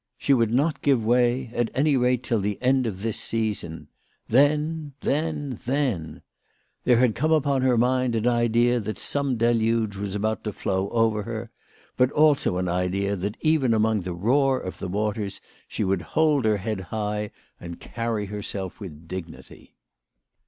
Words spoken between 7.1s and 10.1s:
come upon her mind an idea that some deluge